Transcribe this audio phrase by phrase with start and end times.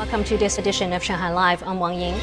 [0.00, 1.62] Welcome to this edition of Shanghai Live.
[1.62, 2.14] I'm Wang Ying.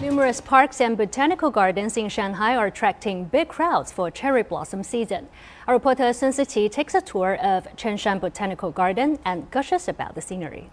[0.00, 5.28] Numerous parks and botanical gardens in Shanghai are attracting big crowds for cherry blossom season.
[5.66, 10.20] Our reporter Sun Siqi takes a tour of Chenshan Botanical Garden and gushes about the
[10.20, 10.70] scenery.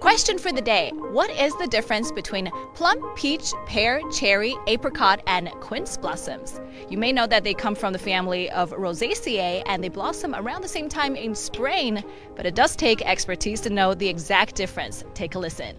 [0.00, 5.50] Question for the day What is the difference between plum, peach, pear, cherry, apricot, and
[5.60, 6.60] quince blossoms?
[6.88, 10.62] You may know that they come from the family of Rosaceae and they blossom around
[10.62, 12.02] the same time in spring,
[12.34, 15.04] but it does take expertise to know the exact difference.
[15.14, 15.76] Take a listen.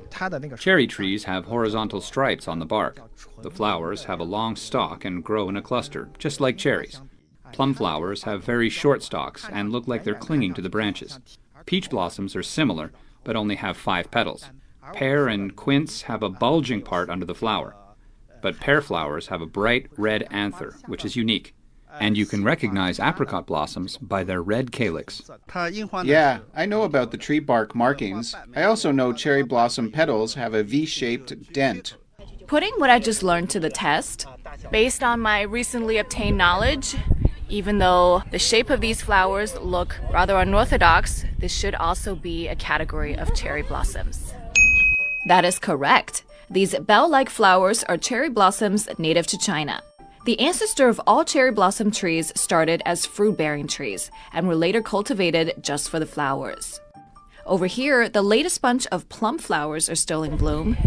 [0.58, 3.00] Cherry trees have horizontal stripes on the bark.
[3.42, 7.02] The flowers have a long stalk and grow in a cluster, just like cherries.
[7.52, 11.20] Plum flowers have very short stalks and look like they're clinging to the branches.
[11.66, 12.92] Peach blossoms are similar
[13.23, 14.50] but only have five petals.
[14.94, 17.76] Pear and quince have a bulging part under the flower,
[18.42, 21.54] but pear flowers have a bright red anther, which is unique.
[22.00, 25.22] And you can recognize apricot blossoms by their red calyx.
[26.04, 28.36] Yeah, I know about the tree bark markings.
[28.56, 31.97] I also know cherry blossom petals have a V shaped dent.
[32.47, 34.25] Putting what I just learned to the test,
[34.72, 36.95] based on my recently obtained knowledge,
[37.50, 42.56] even though the shape of these flowers look rather unorthodox, this should also be a
[42.56, 44.33] category of cherry blossoms.
[45.28, 46.23] That is correct.
[46.50, 49.81] These bell like flowers are cherry blossoms native to China.
[50.25, 54.81] The ancestor of all cherry blossom trees started as fruit bearing trees and were later
[54.81, 56.80] cultivated just for the flowers.
[57.45, 60.78] Over here, the latest bunch of plum flowers are still in bloom.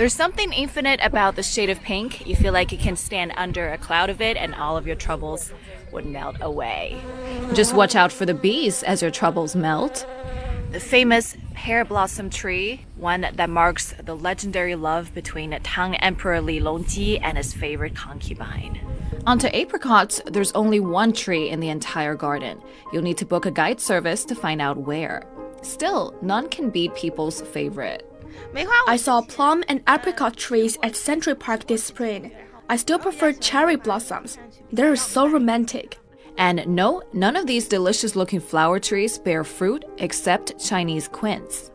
[0.00, 2.26] There's something infinite about the shade of pink.
[2.26, 4.96] You feel like you can stand under a cloud of it and all of your
[4.96, 5.52] troubles
[5.92, 6.98] would melt away.
[7.52, 10.06] Just watch out for the bees as your troubles melt.
[10.70, 16.60] The famous pear blossom tree, one that marks the legendary love between Tang Emperor Li
[16.60, 18.80] Longji and his favorite concubine.
[19.26, 22.58] Onto apricots, there's only one tree in the entire garden.
[22.90, 25.26] You'll need to book a guide service to find out where.
[25.60, 28.09] Still, none can beat people's favorite.
[28.86, 32.32] I saw plum and apricot trees at Century Park this spring.
[32.68, 34.38] I still prefer cherry blossoms.
[34.72, 35.98] They're so romantic.
[36.36, 41.70] And no, none of these delicious looking flower trees bear fruit except Chinese quince.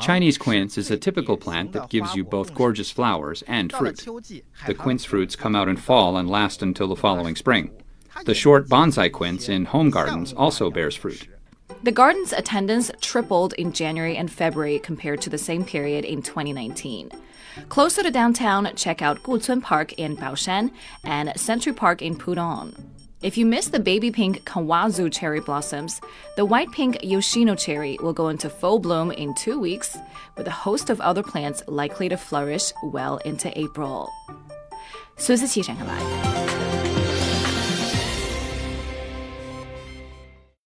[0.00, 4.06] Chinese quince is a typical plant that gives you both gorgeous flowers and fruit.
[4.66, 7.70] The quince fruits come out in fall and last until the following spring.
[8.24, 11.28] The short bonsai quince in home gardens also bears fruit.
[11.82, 17.10] The garden's attendance tripled in January and February compared to the same period in 2019.
[17.68, 20.70] Closer to downtown, check out Gucun Park in Baoshan
[21.04, 22.74] and Century Park in Pudong.
[23.22, 26.00] If you miss the baby pink Kawazu cherry blossoms,
[26.36, 29.96] the white pink Yoshino cherry will go into full bloom in two weeks,
[30.36, 34.10] with a host of other plants likely to flourish well into April.
[35.16, 36.15] 苏思琪展开来。